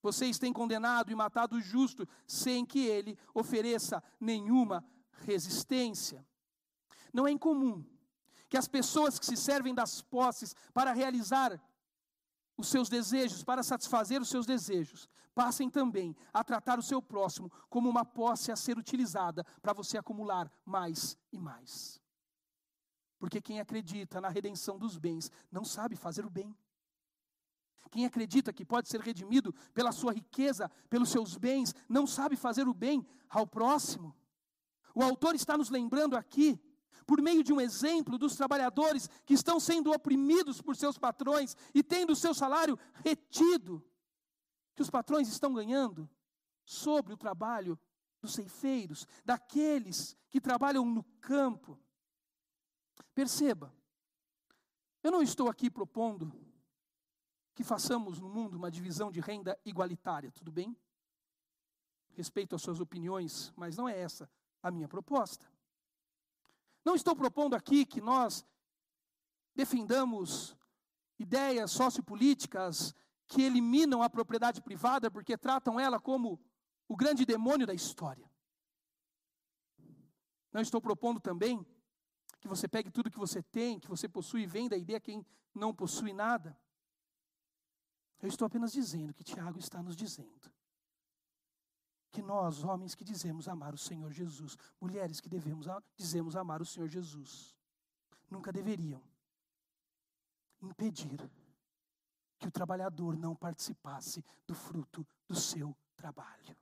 [0.02, 6.26] Vocês têm condenado e matado o justo sem que ele ofereça nenhuma resistência.
[7.13, 7.86] Não é incomum
[8.50, 11.62] que as pessoas que se servem das posses para realizar
[12.58, 17.52] os seus desejos, para satisfazer os seus desejos, passem também a tratar o seu próximo
[17.69, 22.02] como uma posse a ser utilizada para você acumular mais e mais.
[23.24, 26.54] Porque quem acredita na redenção dos bens não sabe fazer o bem.
[27.90, 32.68] Quem acredita que pode ser redimido pela sua riqueza, pelos seus bens, não sabe fazer
[32.68, 34.14] o bem ao próximo.
[34.94, 36.60] O autor está nos lembrando aqui,
[37.08, 41.82] por meio de um exemplo dos trabalhadores que estão sendo oprimidos por seus patrões e
[41.82, 43.82] tendo o seu salário retido,
[44.76, 46.10] que os patrões estão ganhando
[46.66, 47.80] sobre o trabalho
[48.22, 51.80] dos ceifeiros, daqueles que trabalham no campo.
[53.13, 53.73] Perceba,
[55.03, 56.32] eu não estou aqui propondo
[57.53, 60.75] que façamos no mundo uma divisão de renda igualitária, tudo bem?
[62.12, 64.29] Respeito às suas opiniões, mas não é essa
[64.62, 65.45] a minha proposta.
[66.86, 68.45] Não estou propondo aqui que nós
[69.56, 70.56] defendamos
[71.19, 72.93] ideias sociopolíticas
[73.27, 76.39] que eliminam a propriedade privada porque tratam ela como
[76.88, 78.29] o grande demônio da história.
[80.51, 81.65] Não estou propondo também
[82.43, 84.99] que você pegue tudo que você tem, que você possui e venda e dê a
[84.99, 85.25] quem
[85.56, 86.60] não possui nada.
[88.21, 90.51] Eu estou apenas dizendo que Tiago está nos dizendo
[92.12, 96.65] que nós, homens que dizemos amar o Senhor Jesus, mulheres que devemos dizemos amar o
[96.65, 97.56] Senhor Jesus,
[98.29, 99.01] nunca deveriam
[100.62, 101.17] impedir
[102.38, 106.58] que o trabalhador não participasse do fruto do seu trabalho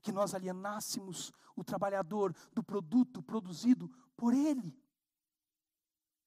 [0.00, 4.76] que nós alienássemos o trabalhador do produto produzido por ele.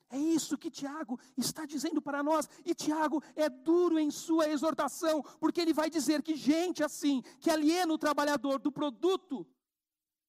[0.10, 5.24] É isso que Tiago está dizendo para nós, e Tiago é duro em sua exortação,
[5.40, 9.48] porque ele vai dizer que gente assim, que aliena o trabalhador do produto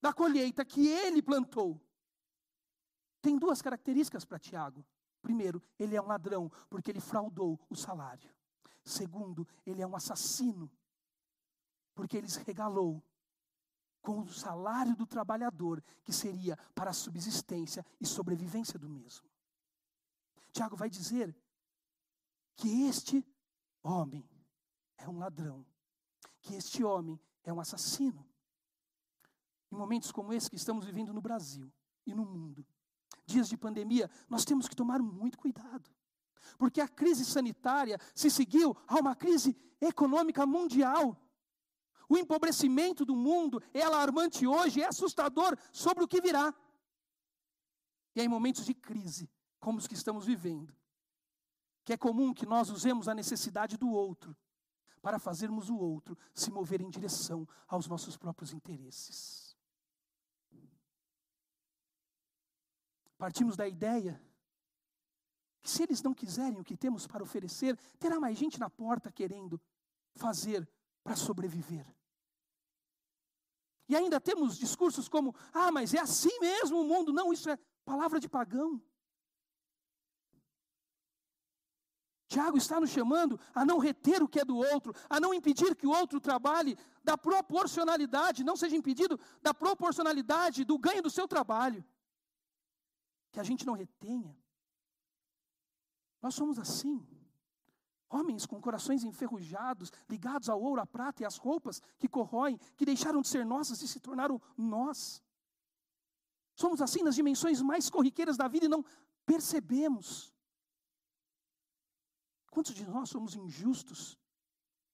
[0.00, 1.81] da colheita que ele plantou,
[3.20, 4.85] tem duas características para Tiago.
[5.20, 8.33] Primeiro, ele é um ladrão, porque ele fraudou o salário.
[8.85, 10.70] Segundo, ele é um assassino,
[11.94, 13.02] porque ele regalou
[14.03, 19.27] com o salário do trabalhador, que seria para a subsistência e sobrevivência do mesmo.
[20.53, 21.35] Tiago vai dizer
[22.57, 23.25] que este
[23.83, 24.29] homem
[24.99, 25.65] é um ladrão,
[26.41, 28.27] que este homem é um assassino.
[29.71, 31.73] Em momentos como esse que estamos vivendo no Brasil
[32.05, 32.67] e no mundo,
[33.25, 35.88] dias de pandemia, nós temos que tomar muito cuidado.
[36.59, 41.17] Porque a crise sanitária se seguiu a uma crise econômica mundial.
[42.12, 46.55] O empobrecimento do mundo é alarmante hoje, é assustador sobre o que virá.
[48.14, 50.77] E em momentos de crise, como os que estamos vivendo,
[51.83, 54.37] que é comum que nós usemos a necessidade do outro
[55.01, 59.57] para fazermos o outro se mover em direção aos nossos próprios interesses.
[63.16, 64.22] Partimos da ideia
[65.62, 69.11] que se eles não quiserem o que temos para oferecer, terá mais gente na porta
[69.11, 69.59] querendo
[70.14, 70.70] fazer
[71.03, 71.87] para sobreviver.
[73.88, 77.12] E ainda temos discursos como: ah, mas é assim mesmo o mundo.
[77.12, 78.81] Não, isso é palavra de pagão.
[82.33, 85.77] Tiago está nos chamando a não reter o que é do outro, a não impedir
[85.77, 91.29] que o outro trabalhe da proporcionalidade, não seja impedido da proporcionalidade do ganho do seu
[91.29, 91.85] trabalho.
[93.31, 94.35] Que a gente não retenha.
[96.23, 97.07] Nós somos assim.
[98.12, 102.85] Homens com corações enferrujados, ligados ao ouro, à prata e às roupas que corroem, que
[102.85, 105.22] deixaram de ser nossas e se tornaram nós.
[106.55, 108.85] Somos assim nas dimensões mais corriqueiras da vida e não
[109.25, 110.31] percebemos.
[112.51, 114.18] Quantos de nós somos injustos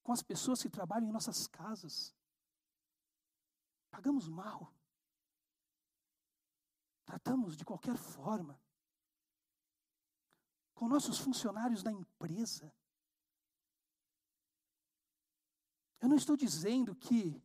[0.01, 2.15] com as pessoas que trabalham em nossas casas?
[3.91, 4.73] Pagamos mal.
[7.03, 8.57] Tratamos de qualquer forma.
[10.73, 12.73] Com nossos funcionários da empresa.
[16.01, 17.41] Eu não estou dizendo que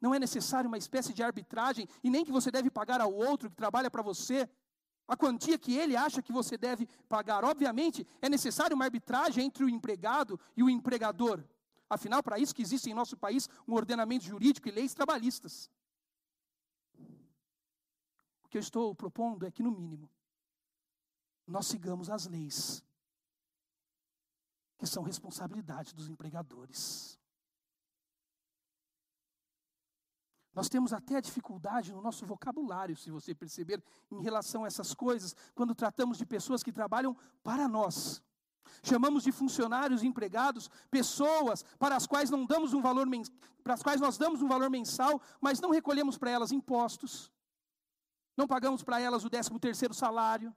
[0.00, 3.48] não é necessário uma espécie de arbitragem e nem que você deve pagar ao outro
[3.50, 4.48] que trabalha para você
[5.08, 7.44] a quantia que ele acha que você deve pagar.
[7.44, 11.42] Obviamente, é necessário uma arbitragem entre o empregado e o empregador.
[11.88, 15.70] Afinal, para isso que existe em nosso país um ordenamento jurídico e leis trabalhistas.
[18.44, 20.10] O que eu estou propondo é que, no mínimo,
[21.46, 22.82] nós sigamos as leis,
[24.78, 27.16] que são responsabilidade dos empregadores.
[30.56, 34.94] Nós temos até a dificuldade no nosso vocabulário, se você perceber, em relação a essas
[34.94, 37.14] coisas, quando tratamos de pessoas que trabalham
[37.44, 38.22] para nós.
[38.82, 43.06] Chamamos de funcionários empregados pessoas para as quais não damos um valor
[43.62, 47.30] para as quais nós damos um valor mensal, mas não recolhemos para elas impostos.
[48.34, 50.56] Não pagamos para elas o 13 terceiro salário.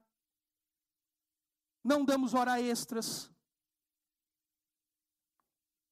[1.84, 3.30] Não damos hora extras.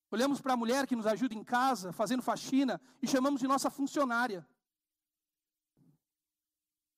[0.09, 3.69] Olhamos para a mulher que nos ajuda em casa, fazendo faxina, e chamamos de nossa
[3.69, 4.47] funcionária.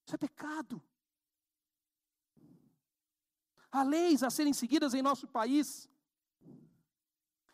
[0.05, 0.81] Isso é pecado.
[3.71, 5.89] Há leis a serem seguidas em nosso país.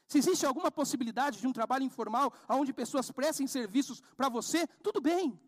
[0.08, 5.02] Se existe alguma possibilidade de um trabalho informal, onde pessoas prestem serviços para você, tudo
[5.02, 5.40] bem.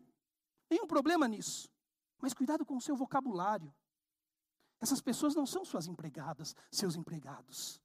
[0.68, 1.70] Nenhum problema nisso.
[2.18, 3.72] Mas cuidado com o seu vocabulário.
[4.80, 7.80] Essas pessoas não são suas empregadas, seus empregados.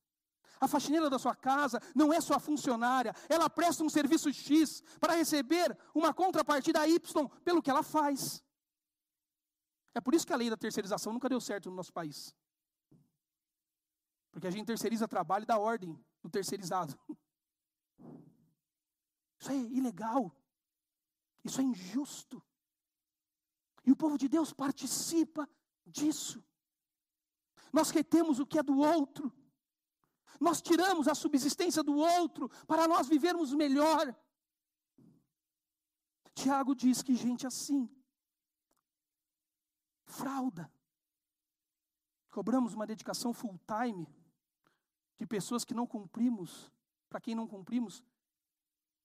[0.63, 5.13] A faxineira da sua casa não é sua funcionária, ela presta um serviço X para
[5.13, 8.41] receber uma contrapartida Y pelo que ela faz.
[9.93, 12.33] É por isso que a lei da terceirização nunca deu certo no nosso país.
[14.31, 16.97] Porque a gente terceiriza trabalho e dá ordem do terceirizado.
[19.37, 20.33] Isso é ilegal.
[21.43, 22.41] Isso é injusto.
[23.85, 25.45] E o povo de Deus participa
[25.85, 26.41] disso.
[27.73, 29.29] Nós retemos o que é do outro.
[30.39, 34.15] Nós tiramos a subsistência do outro para nós vivermos melhor.
[36.33, 37.89] Tiago diz que gente assim,
[40.05, 40.71] frauda.
[42.29, 44.07] Cobramos uma dedicação full time
[45.17, 46.71] de pessoas que não cumprimos,
[47.07, 48.03] para quem não cumprimos,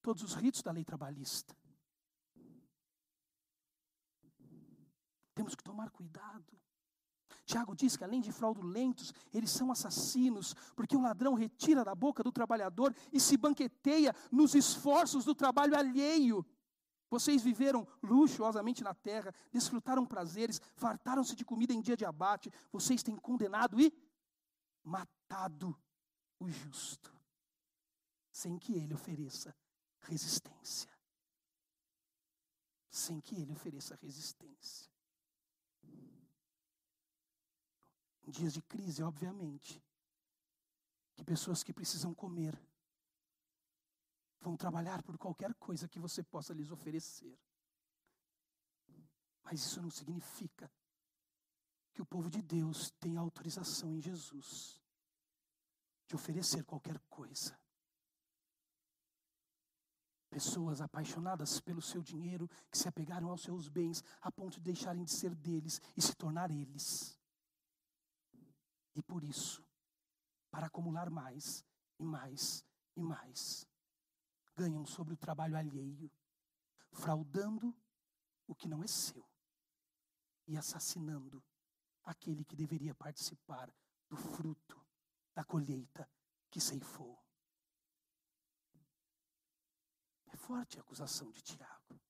[0.01, 1.55] todos os ritos da lei trabalhista.
[5.35, 6.59] Temos que tomar cuidado.
[7.49, 12.23] Tiago diz que além de fraudulentos, eles são assassinos, porque o ladrão retira da boca
[12.23, 16.45] do trabalhador e se banqueteia nos esforços do trabalho alheio.
[17.09, 22.53] Vocês viveram luxuosamente na terra, desfrutaram prazeres, fartaram-se de comida em dia de abate.
[22.71, 23.91] Vocês têm condenado e
[24.85, 25.75] matado
[26.39, 27.11] o justo,
[28.31, 29.57] sem que ele ofereça
[30.01, 30.91] resistência.
[32.91, 34.98] Sem que ele ofereça resistência.
[38.29, 39.83] Em dias de crise, obviamente,
[41.17, 42.55] que pessoas que precisam comer
[44.39, 47.41] vão trabalhar por qualquer coisa que você possa lhes oferecer.
[49.43, 50.71] Mas isso não significa
[51.95, 54.79] que o povo de Deus tem autorização em Jesus
[56.07, 57.59] de oferecer qualquer coisa.
[60.29, 65.03] Pessoas apaixonadas pelo seu dinheiro, que se apegaram aos seus bens a ponto de deixarem
[65.03, 67.18] de ser deles e se tornar eles.
[68.99, 69.65] E por isso,
[70.51, 71.65] para acumular mais
[72.01, 72.65] e mais
[72.97, 73.65] e mais,
[74.57, 76.11] ganham sobre o trabalho alheio,
[76.91, 77.73] fraudando
[78.49, 79.25] o que não é seu
[80.49, 81.41] e assassinando
[82.03, 83.73] aquele que deveria participar
[84.09, 84.85] do fruto
[85.33, 86.11] da colheita
[86.51, 87.25] que ceifou.
[90.27, 92.01] É forte a acusação de Tiago.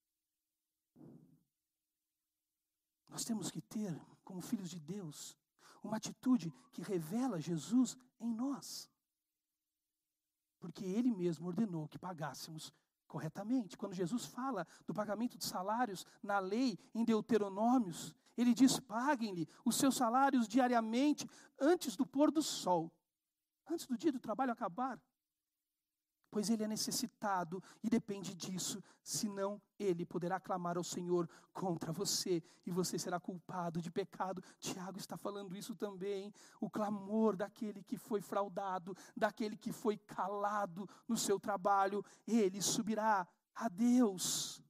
[3.11, 5.37] Nós temos que ter, como filhos de Deus,
[5.83, 8.91] uma atitude que revela Jesus em nós.
[10.59, 12.73] Porque ele mesmo ordenou que pagássemos
[13.07, 13.77] corretamente.
[13.77, 19.77] Quando Jesus fala do pagamento de salários na lei, em Deuteronômios, ele diz: paguem-lhe os
[19.77, 22.93] seus salários diariamente antes do pôr do sol,
[23.69, 25.01] antes do dia do trabalho acabar
[26.31, 32.43] pois ele é necessitado e depende disso, senão ele poderá clamar ao Senhor contra você
[32.67, 34.43] e você será culpado de pecado.
[34.59, 36.33] Tiago está falando isso também.
[36.61, 43.27] O clamor daquele que foi fraudado, daquele que foi calado no seu trabalho, ele subirá
[43.55, 44.63] a Deus.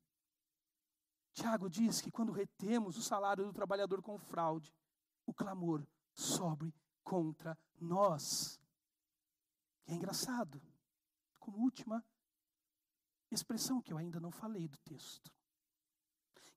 [1.32, 4.74] Tiago diz que quando retemos o salário do trabalhador com fraude,
[5.26, 8.60] o clamor sobe contra nós.
[9.86, 10.60] E é engraçado
[11.48, 12.04] como última
[13.30, 15.32] expressão que eu ainda não falei do texto.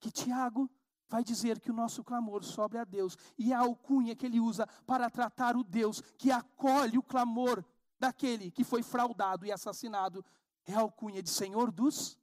[0.02, 0.70] Que Tiago
[1.08, 4.68] vai dizer que o nosso clamor sobre a Deus e a alcunha que ele usa
[4.86, 7.64] para tratar o Deus que acolhe o clamor
[7.98, 10.26] daquele que foi fraudado e assassinado
[10.66, 12.20] é a alcunha de Senhor dos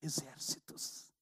[0.00, 1.12] exércitos.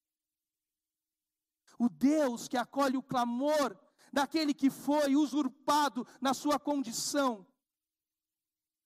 [1.79, 3.79] O Deus que acolhe o clamor
[4.13, 7.47] daquele que foi usurpado na sua condição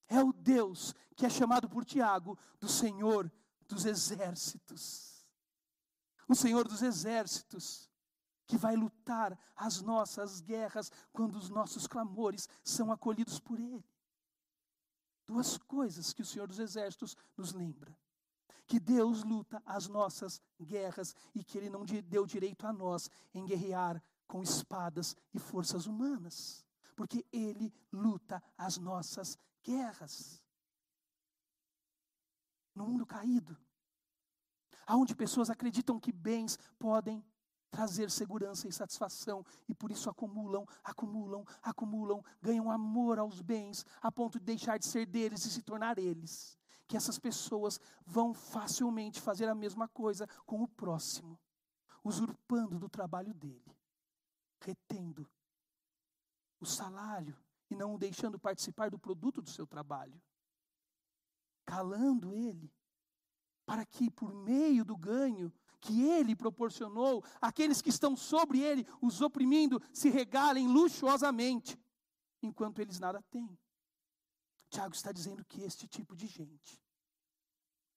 [0.08, 3.30] é o Deus que é chamado por Tiago do Senhor
[3.68, 5.24] dos exércitos.
[6.28, 7.90] O Senhor dos exércitos
[8.46, 13.84] que vai lutar as nossas guerras quando os nossos clamores são acolhidos por Ele.
[15.26, 17.96] Duas coisas que o Senhor dos exércitos nos lembra:
[18.66, 23.44] que Deus luta as nossas guerras e que Ele não deu direito a nós em
[23.44, 30.42] guerrear com espadas e forças humanas, porque Ele luta as nossas guerras.
[32.74, 33.56] No mundo caído,
[34.86, 37.24] aonde pessoas acreditam que bens podem
[37.70, 44.12] trazer segurança e satisfação e por isso acumulam, acumulam, acumulam, ganham amor aos bens a
[44.12, 46.56] ponto de deixar de ser deles e se tornar eles.
[46.86, 51.38] Que essas pessoas vão facilmente fazer a mesma coisa com o próximo,
[52.04, 53.76] usurpando do trabalho dele,
[54.60, 55.28] retendo
[56.60, 57.36] o salário
[57.74, 60.22] e não o deixando participar do produto do seu trabalho,
[61.66, 62.72] calando ele,
[63.66, 69.20] para que por meio do ganho que ele proporcionou, aqueles que estão sobre ele, os
[69.20, 71.78] oprimindo, se regalem luxuosamente,
[72.40, 73.58] enquanto eles nada têm.
[74.70, 76.80] Tiago está dizendo que este tipo de gente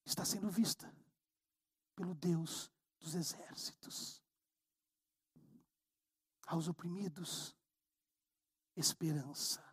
[0.03, 0.93] está sendo vista
[1.95, 4.23] pelo Deus dos exércitos.
[6.47, 7.55] Aos oprimidos,
[8.75, 9.66] esperança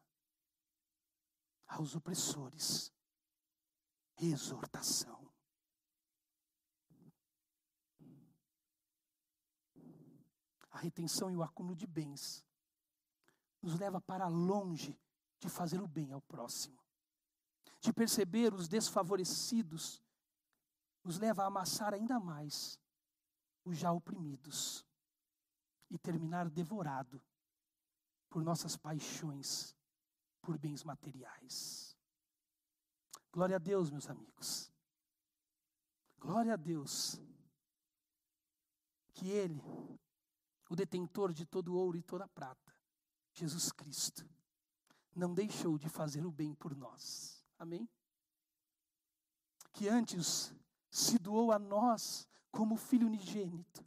[1.75, 2.93] aos opressores,
[4.16, 5.29] exortação.
[10.70, 12.45] A retenção e o acúmulo de bens
[13.61, 14.99] nos leva para longe
[15.41, 16.79] de fazer o bem ao próximo,
[17.81, 20.03] de perceber os desfavorecidos,
[21.03, 22.79] nos leva a amassar ainda mais
[23.64, 24.85] os já oprimidos
[25.91, 27.22] e terminar devorado
[28.29, 29.77] por nossas paixões
[30.45, 31.97] por bens materiais.
[33.32, 34.70] Glória a Deus, meus amigos.
[36.18, 37.18] Glória a Deus.
[39.12, 39.62] Que Ele,
[40.68, 42.74] o detentor de todo ouro e toda prata,
[43.32, 44.28] Jesus Cristo,
[45.14, 47.45] não deixou de fazer o bem por nós.
[47.59, 47.88] Amém?
[49.72, 50.55] Que antes
[50.90, 53.84] se doou a nós como filho unigênito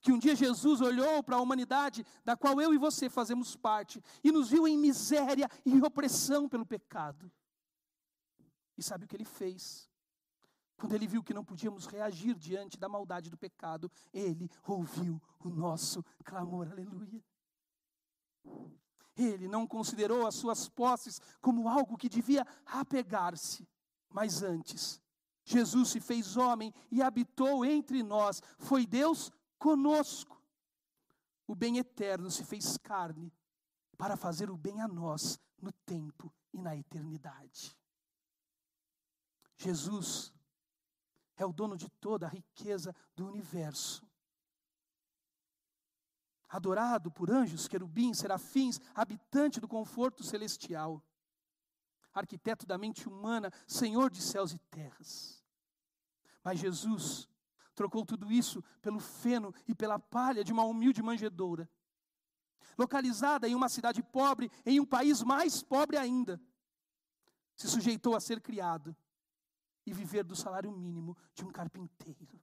[0.00, 4.02] que um dia Jesus olhou para a humanidade, da qual eu e você fazemos parte,
[4.22, 7.30] e nos viu em miséria e opressão pelo pecado.
[8.76, 9.88] E sabe o que ele fez?
[10.76, 15.48] Quando ele viu que não podíamos reagir diante da maldade do pecado, ele ouviu o
[15.48, 17.24] nosso clamor, aleluia.
[19.16, 23.68] Ele não considerou as suas posses como algo que devia apegar-se,
[24.08, 25.02] mas antes,
[25.44, 28.40] Jesus se fez homem e habitou entre nós.
[28.58, 30.42] Foi Deus conosco.
[31.46, 33.32] O bem eterno se fez carne
[33.96, 37.76] para fazer o bem a nós no tempo e na eternidade.
[39.56, 40.32] Jesus
[41.36, 44.06] é o dono de toda a riqueza do universo.
[46.48, 51.02] Adorado por anjos, querubins, serafins, habitante do conforto celestial,
[52.14, 55.44] arquiteto da mente humana, senhor de céus e terras.
[56.42, 57.28] Mas Jesus
[57.78, 61.70] trocou tudo isso pelo feno e pela palha de uma humilde manjedoura,
[62.76, 66.40] localizada em uma cidade pobre, em um país mais pobre ainda.
[67.54, 68.96] Se sujeitou a ser criado
[69.86, 72.40] e viver do salário mínimo de um carpinteiro.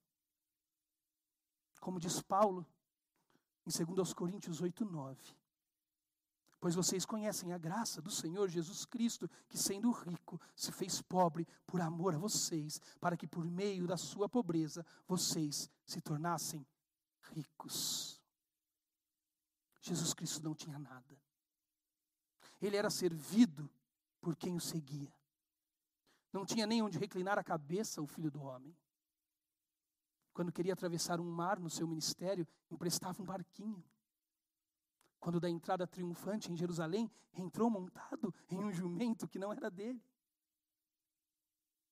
[1.82, 2.66] Como diz Paulo,
[3.68, 5.36] em 2 Coríntios 8, 9.
[6.60, 11.48] Pois vocês conhecem a graça do Senhor Jesus Cristo, que sendo rico, se fez pobre
[11.68, 16.66] por amor a vocês, para que por meio da sua pobreza vocês se tornassem
[17.34, 18.22] ricos.
[19.82, 21.20] Jesus Cristo não tinha nada.
[22.62, 23.70] Ele era servido
[24.20, 25.14] por quem o seguia.
[26.34, 28.76] Não tinha nem onde reclinar a cabeça o filho do homem.
[30.34, 33.84] Quando queria atravessar um mar no seu ministério, emprestava um barquinho.
[35.26, 40.00] Quando da entrada triunfante em Jerusalém, entrou montado em um jumento que não era dele.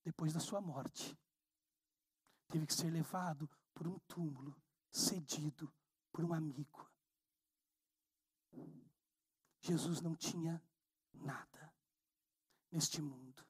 [0.04, 1.18] Depois da sua morte,
[2.48, 4.56] teve que ser levado por um túmulo,
[4.92, 5.74] cedido
[6.12, 6.88] por um amigo.
[9.62, 10.64] Jesus não tinha
[11.12, 11.74] nada
[12.72, 13.44] neste mundo.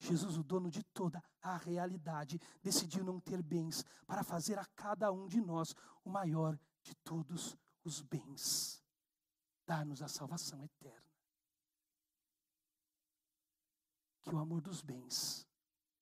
[0.00, 5.10] Jesus, o dono de toda a realidade, decidiu não ter bens para fazer a cada
[5.10, 5.74] um de nós
[6.04, 8.81] o maior de todos os bens.
[9.66, 11.12] Dar-nos a salvação eterna.
[14.22, 15.46] Que o amor dos bens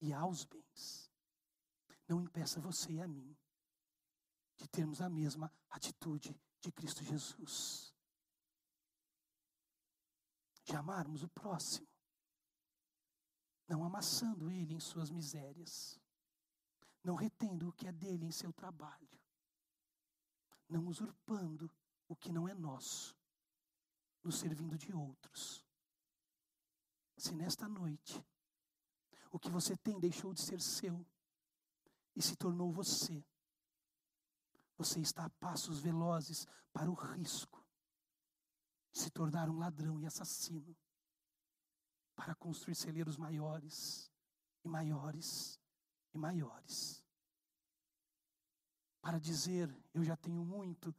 [0.01, 1.11] e aos bens
[2.09, 3.37] não impeça você e a mim
[4.57, 7.95] de termos a mesma atitude de Cristo Jesus.
[10.65, 11.91] De amarmos o próximo
[13.71, 15.97] não amassando ele em suas misérias,
[17.05, 19.09] não retendo o que é dele em seu trabalho,
[20.69, 21.71] não usurpando
[22.09, 23.17] o que não é nosso,
[24.23, 25.65] nos servindo de outros.
[27.17, 28.25] Se nesta noite
[29.31, 31.07] o que você tem deixou de ser seu
[32.17, 33.25] e se tornou você,
[34.77, 37.65] você está a passos velozes para o risco
[38.93, 40.77] de se tornar um ladrão e assassino
[42.15, 44.11] para construir celeiros maiores
[44.65, 45.61] e maiores
[46.13, 47.05] e maiores.
[49.01, 50.95] Para dizer, eu já tenho muito,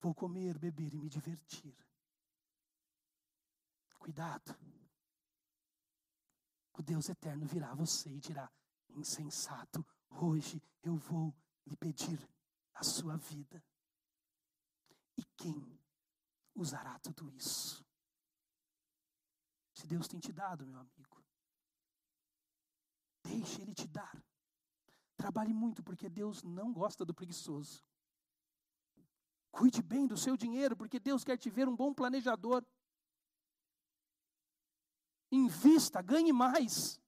[0.00, 1.76] vou comer, beber e me divertir.
[4.04, 4.54] Cuidado.
[6.74, 8.52] O Deus eterno virá a você e dirá:
[8.90, 11.34] insensato, hoje eu vou
[11.66, 12.20] lhe pedir
[12.74, 13.64] a sua vida.
[15.16, 15.80] E quem
[16.54, 17.82] usará tudo isso?
[19.72, 21.24] Se Deus tem te dado, meu amigo,
[23.22, 24.22] deixe Ele te dar.
[25.16, 27.82] Trabalhe muito, porque Deus não gosta do preguiçoso.
[29.50, 32.62] Cuide bem do seu dinheiro, porque Deus quer te ver um bom planejador.
[35.34, 37.00] Invista, ganhe mais.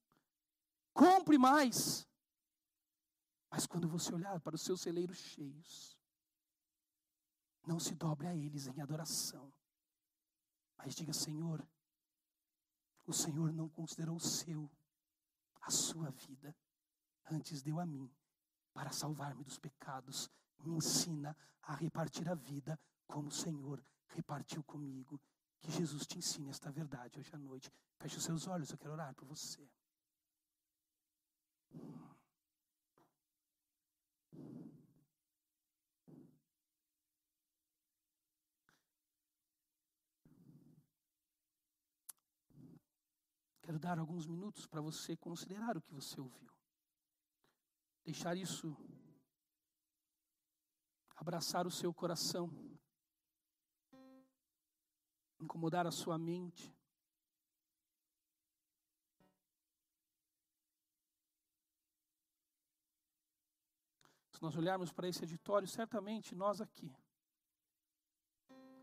[0.92, 2.08] Compre mais.
[3.48, 5.96] Mas quando você olhar para os seus celeiros cheios,
[7.64, 9.52] não se dobre a eles em adoração.
[10.76, 11.64] Mas diga, Senhor,
[13.06, 14.68] o Senhor não considerou seu,
[15.62, 16.54] a sua vida,
[17.30, 18.10] antes deu a mim,
[18.74, 20.28] para salvar-me dos pecados.
[20.58, 25.20] Me ensina a repartir a vida como o Senhor repartiu comigo.
[25.60, 27.70] Que Jesus te ensine esta verdade hoje à noite.
[27.98, 29.68] Feche os seus olhos, eu quero orar por você.
[43.66, 46.52] Quero dar alguns minutos para você considerar o que você ouviu.
[48.04, 48.76] Deixar isso
[51.16, 52.48] abraçar o seu coração,
[55.46, 56.76] incomodar a sua mente.
[64.32, 66.94] Se nós olharmos para esse editório, certamente nós aqui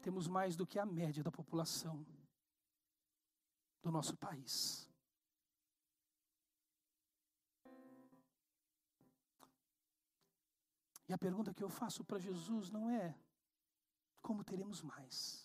[0.01, 2.05] temos mais do que a média da população
[3.82, 4.89] do nosso país.
[11.07, 13.16] E a pergunta que eu faço para Jesus não é
[14.22, 15.42] como teremos mais,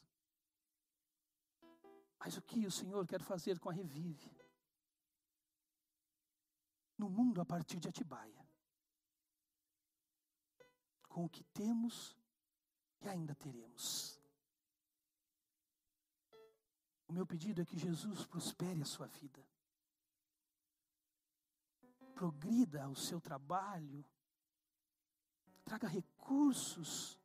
[2.19, 4.39] mas o que o Senhor quer fazer com a Revive
[6.99, 8.47] no mundo a partir de Atibaia.
[11.09, 12.17] com o que temos
[13.01, 14.21] e ainda teremos.
[17.09, 19.45] O meu pedido é que Jesus prospere a sua vida.
[22.15, 24.05] Progrida o seu trabalho.
[25.65, 27.19] Traga recursos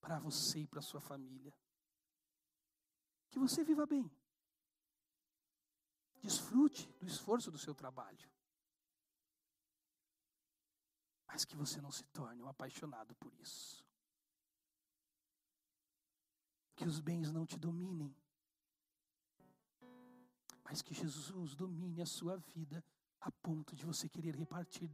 [0.00, 1.54] para você e para sua família.
[3.28, 4.10] Que você viva bem.
[6.26, 8.28] Desfrute do esforço do seu trabalho.
[11.28, 13.86] Mas que você não se torne um apaixonado por isso.
[16.74, 18.12] Que os bens não te dominem.
[20.64, 22.84] Mas que Jesus domine a sua vida
[23.20, 24.90] a ponto de você querer repartir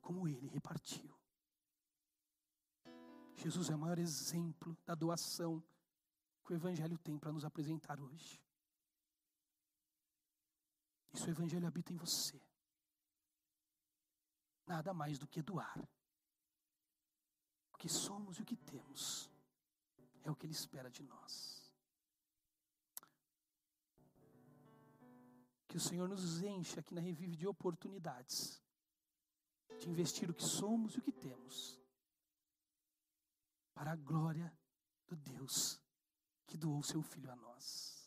[0.00, 1.14] como ele repartiu.
[3.36, 5.62] Jesus é o maior exemplo da doação
[6.42, 8.47] que o Evangelho tem para nos apresentar hoje.
[11.12, 12.40] Isso o Evangelho habita em você.
[14.66, 15.78] Nada mais do que doar.
[17.72, 19.30] O que somos e o que temos
[20.24, 21.72] é o que Ele espera de nós.
[25.66, 28.62] Que o Senhor nos encha aqui na Revive de oportunidades
[29.78, 31.78] de investir o que somos e o que temos
[33.72, 34.52] para a glória
[35.06, 35.80] do Deus
[36.46, 37.97] que doou seu Filho a nós.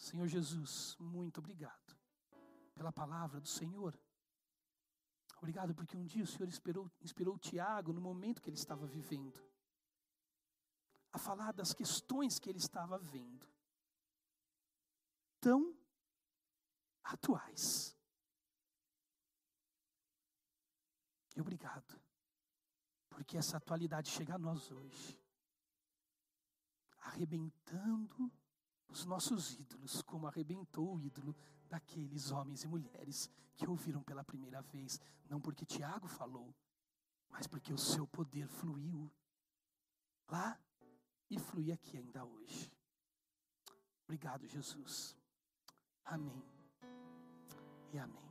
[0.00, 1.94] Senhor Jesus, muito obrigado
[2.72, 4.00] pela palavra do Senhor.
[5.36, 9.38] Obrigado porque um dia o Senhor inspirou, inspirou Tiago no momento que ele estava vivendo
[11.12, 13.46] a falar das questões que ele estava vendo,
[15.38, 15.78] tão
[17.04, 17.94] atuais.
[21.36, 22.00] E obrigado,
[23.10, 25.20] porque essa atualidade chega a nós hoje,
[27.00, 28.32] arrebentando
[28.90, 31.34] os nossos ídolos, como arrebentou o ídolo
[31.68, 36.54] daqueles homens e mulheres que ouviram pela primeira vez, não porque Tiago falou,
[37.30, 39.10] mas porque o seu poder fluiu
[40.28, 40.58] lá
[41.30, 42.72] e flui aqui ainda hoje.
[44.04, 45.16] Obrigado, Jesus.
[46.04, 46.42] Amém
[47.92, 48.29] e amém.